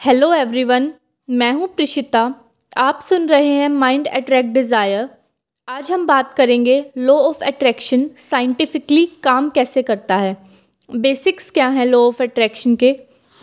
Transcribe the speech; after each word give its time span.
Hello 0.00 0.32
everyone 0.34 0.92
मैं 1.28 1.52
हूँ 1.52 1.66
प्रिशिता। 1.68 2.34
आप 2.76 3.00
सुन 3.00 3.28
रहे 3.28 3.48
हैं 3.48 3.68
माइंड 3.68 4.06
अट्रैक्ट 4.08 4.48
डिज़ायर 4.48 5.08
आज 5.68 5.90
हम 5.92 6.06
बात 6.06 6.32
करेंगे 6.34 6.92
लॉ 6.98 7.14
ऑफ़ 7.14 7.42
अट्रैक्शन 7.44 8.08
साइंटिफिकली 8.16 9.04
काम 9.22 9.50
कैसे 9.50 9.82
करता 9.82 10.16
है। 10.16 10.36
बेसिक्स 10.90 11.50
क्या 11.50 11.68
हैं 11.68 11.86
लॉ 11.86 11.98
ऑफ़ 11.98 12.22
अट्रैक्शन 12.22 12.76
के? 12.76 12.96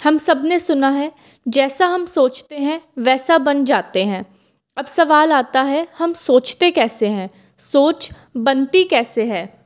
हम 0.03 0.17
सबने 0.17 0.59
सुना 0.59 0.89
है, 0.89 1.11
जैसा 1.47 1.87
हम 1.87 2.05
सोचते 2.05 2.55
हैं, 2.55 2.81
वैसा 2.97 3.37
बन 3.37 3.63
जाते 3.63 4.03
हैं। 4.03 4.25
अब 4.77 4.85
सवाल 4.85 5.31
आता 5.31 5.61
है, 5.61 5.87
हम 5.97 6.13
सोचते 6.13 6.71
कैसे 6.71 7.07
हैं? 7.07 7.29
सोच 7.59 8.11
बनती 8.37 8.83
कैसे 8.83 9.25
है? 9.25 9.61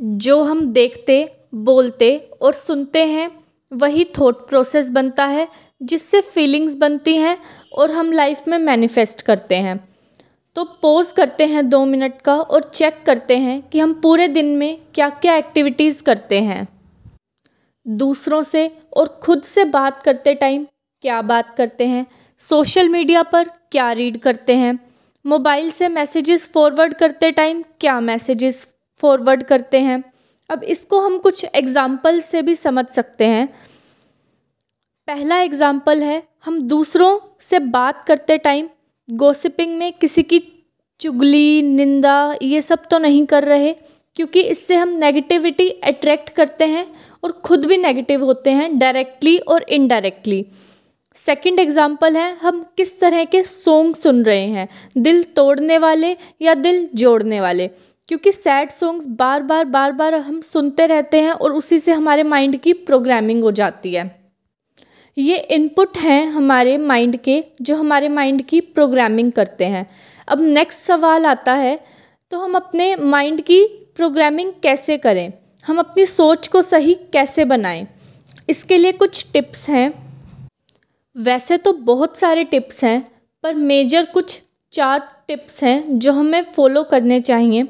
जो 0.00 0.42
हम 0.42 0.66
देखते, 0.66 1.36
बोलते 1.54 2.16
और 2.42 2.52
सुनते 2.52 3.04
हैं, 3.04 3.30
वही 3.72 4.04
थॉट 4.04 4.48
प्रोसेस 4.48 4.88
बनता 4.90 5.24
है 5.24 5.48
जिससे 5.82 6.20
फीलिंग्स 6.20 6.74
बनती 6.74 7.16
हैं 7.16 7.36
और 7.72 7.90
हम 7.90 8.12
लाइफ 8.12 8.48
में 8.48 8.58
मैनिफेस्ट 8.58 9.22
करते 9.22 9.56
हैं। 9.56 9.78
तो 10.56 10.64
पोज़ 10.82 11.12
करते 11.14 11.46
हैं 11.46 11.68
दो 11.68 11.84
मिनट 11.84 12.20
का 12.20 12.34
और 12.34 12.62
चेक 12.64 13.02
करते 13.06 13.36
हैं 13.38 13.60
कि 13.62 13.78
हम 13.78 13.92
पूरे 13.94 14.28
दिन 14.28 14.46
में 14.56 14.78
क्या 14.94 15.08
क्या 15.10 15.36
एक्टिविटीज़ 15.36 16.02
करते 16.02 16.40
हैं। 16.40 16.66
दूसरों 17.86 18.42
से 18.42 18.70
और 18.96 19.06
खुद 19.22 19.42
से 19.42 19.64
बात 19.66 20.02
करते 20.02 20.34
टाइम 20.34 20.66
क्या 21.04 21.22
बात 21.22 21.54
करते 21.56 21.86
हैं 21.86 22.06
सोशल 22.40 22.88
मीडिया 22.88 23.22
पर 23.22 23.48
क्या 23.72 23.90
रीड 23.92 24.18
करते 24.18 24.56
हैं 24.56 24.78
मोबाइल 25.24 25.70
से 25.70 25.88
मैसेजेस 25.88 26.48
फॉरवर्ड 26.54 26.94
करते 26.94 27.30
टाइम 27.30 27.62
क्या 27.80 27.98
मैसेजेस 28.00 28.66
फॉरवर्ड 29.00 29.42
करते 29.42 29.80
हैं। 29.80 30.02
अब 30.50 30.62
इसको 30.64 31.00
हम 31.00 31.18
कुछ 31.18 31.44
एग्ज़ाम्पल 31.44 32.20
से 32.20 32.42
भी 32.42 32.54
समझ 32.54 32.84
सकते 32.86 33.24
हैं। 33.26 33.48
पहला 35.08 35.38
एग्ज़ाम्पल 35.38 36.02
है, 36.02 36.22
हम 36.44 36.60
दूसरों 36.62 37.18
से 37.40 37.58
बात 37.58 38.04
करते 38.04 38.36
टाइम 38.38 38.68
गोसिपिंग 39.08 39.76
में 39.78 39.92
किसी 39.92 40.22
की 40.22 40.38
चुगली, 41.00 41.62
निंदा 41.62 42.36
ये 42.42 42.60
सब 42.60 42.86
तो 42.90 42.98
नहीं 42.98 43.24
कर 43.26 43.44
रहे, 43.44 43.72
क्योंकि 44.16 44.40
इससे 44.42 44.76
हम 44.76 44.88
नेगेटिविटी 44.98 45.68
अट्रैक्ट 45.68 46.30
करते 46.30 46.66
हैं 46.66 46.86
और 47.24 47.32
ख़ुद 47.44 47.66
भी 47.66 47.76
नेगेटिव 47.78 48.24
होते 48.24 48.50
हैं 48.50 48.78
डायरेक्टली 48.78 49.36
और 49.38 49.66
इनडायरेक्टली 49.70 50.44
सेकंड 51.16 51.60
एग्ज़ाम्पल 51.60 52.16
है, 52.16 52.36
हम 52.36 52.64
किस 52.76 52.98
तरह 53.00 53.24
के 53.24 53.42
सॉन्ग 53.42 53.96
सुन 53.96 54.24
रहे 54.24 54.46
हैं, 54.46 54.68
दिल 54.98 55.22
तोड़ने 55.36 55.78
वाले 55.78 56.16
या 56.42 56.54
दिल 56.54 56.88
जोड़ने 56.94 57.40
वाले? 57.40 57.68
क्योंकि 58.08 58.32
सैड 58.32 58.70
सॉन्ग्स 58.70 59.06
बार 59.18 59.42
बार 59.42 59.64
बार 59.66 59.92
बार 59.92 60.14
हम 60.14 60.40
सुनते 60.42 60.86
रहते 60.86 61.20
हैं 61.20 61.32
और 61.32 61.52
उसी 61.52 61.78
से 61.78 61.92
हमारे 61.92 62.22
माइंड 62.24 62.56
की 62.56 62.72
प्रोग्रामिंग 62.72 63.42
हो 63.42 63.50
जाती 63.52 63.94
है। 63.94 64.21
ये 65.16 65.36
इनपुट 65.36 65.96
हैं 65.98 66.26
हमारे 66.26 66.76
माइंड 66.78 67.16
के, 67.16 67.42
जो 67.62 67.76
हमारे 67.76 68.08
माइंड 68.08 68.42
की 68.42 68.60
प्रोग्रामिंग 68.60 69.32
करते 69.32 69.64
हैं। 69.64 69.86
अब 70.28 70.40
नेक्स्ट 70.40 70.82
सवाल 70.82 71.26
आता 71.26 71.54
है 71.54 71.78
तो 72.32 72.38
हम 72.38 72.54
अपने 72.54 72.94
माइंड 72.96 73.40
की 73.40 73.64
प्रोग्रामिंग 73.96 74.52
कैसे 74.62 74.96
करें? 74.98 75.32
हम 75.64 75.78
अपनी 75.78 76.06
सोच 76.06 76.48
को 76.48 76.62
सही 76.62 76.94
कैसे 77.12 77.44
बनाएँ? 77.44 77.86
इसके 78.48 78.78
लिए 78.78 78.92
कुछ 78.92 79.24
टिप्स 79.32 79.68
हैं। 79.68 79.92
वैसे 81.16 81.56
तो 81.58 81.72
बहुत 81.72 82.16
सारे 82.18 82.44
टिप्स 82.44 82.82
हैं, 82.84 83.00
पर 83.44 83.54
मेजर 83.54 84.06
कुछ 84.06 84.40
चार 84.72 85.08
टिप्स 85.28 85.62
हैं 85.64 85.98
जो 85.98 86.12
हमें 86.12 86.42
फॉलो 86.46 86.82
करने 86.84 87.20
चाहिए। 87.20 87.68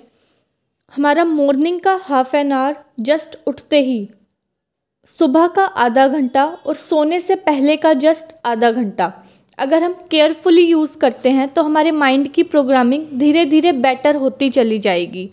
हमारा 0.92 1.24
मॉर्निंग 1.24 1.80
का 1.80 1.94
हाफ़ 2.02 2.36
एन 2.36 2.52
आवर 2.52 2.76
जस्ट 3.00 3.38
उठते 3.46 3.80
ही। 3.80 4.08
सुबह 5.08 5.46
का 5.46 5.64
आधा 5.64 6.06
घंटा 6.08 6.44
और 6.44 6.74
सोने 6.74 7.20
से 7.20 7.34
पहले 7.36 7.76
का 7.76 7.92
जस्ट 7.94 8.26
आधा 8.44 8.70
घंटा। 8.70 9.12
अगर 9.58 9.82
हम 9.82 9.94
केयरफुली 10.10 10.62
यूज़ 10.62 10.96
करते 10.98 11.30
हैं 11.30 11.48
तो 11.48 11.62
हमारे 11.62 11.90
माइंड 11.90 12.28
की 12.28 12.42
प्रोग्रामिंग 12.42 13.06
धीरे 13.18 13.44
धीरे 13.44 13.72
बेटर 13.72 14.16
होती 14.16 14.48
चली 14.48 14.78
जाएगी। 14.78 15.28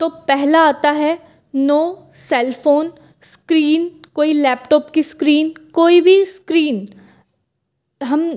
तो 0.00 0.08
पहला 0.08 0.60
आता 0.60 0.90
है 0.90 1.18
नो 1.54 1.80
सेलफोन 2.14 2.92
स्क्रीन 3.22 3.90
कोई 4.14 4.32
लैपटॉप 4.32 4.90
की 4.90 5.02
स्क्रीन 5.02 5.52
कोई 5.74 6.00
भी 6.00 6.24
स्क्रीन 6.26 6.88
हम 8.00 8.30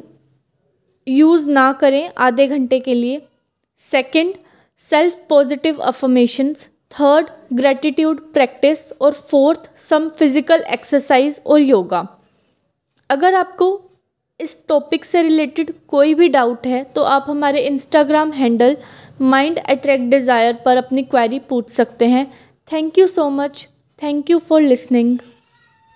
यूज़ 1.08 1.50
ना 1.50 1.72
करें 1.74 2.10
आधे 2.18 2.48
घंटे 2.48 2.80
के 2.80 2.94
लिए। 2.94 3.22
Second 3.80 4.34
self 4.80 5.22
positive 5.30 5.80
affirmations 5.82 6.70
third 6.94 7.28
gratitude 7.54 8.20
practice 8.34 8.92
और 8.92 9.14
फोर्थ 9.30 9.70
सम 9.80 10.08
फ़िज़िकल 10.10 10.64
एक्सरसाइज 10.74 11.42
और 11.46 11.60
योगा 11.60 12.08
अगर 13.10 13.36
आपको 13.36 13.70
इस 14.40 14.58
टॉपिक 14.68 15.06
से 15.06 15.22
रिलेटेड 15.22 15.72
कोई 15.88 16.14
भी 16.14 16.30
डाउट 16.30 16.68
है 16.68 16.84
तो 16.96 17.02
आप 17.02 17.26
हमारे 17.30 17.60
Instagram 17.60 18.32
handle 18.32 18.78
mind 19.22 19.60
attract 19.60 20.10
desire 20.12 20.54
पर 20.66 20.78
अपनी 20.78 21.04
क्वेरी 21.04 21.40
पूछ 21.40 21.70
सकते 21.70 22.06
हैं. 22.08 22.26
Thank 22.68 22.98
you 22.98 23.08
so 23.08 23.30
much 23.30 23.68
thank 24.02 24.30
you 24.30 24.40
for 24.40 24.62
listening 24.62 25.18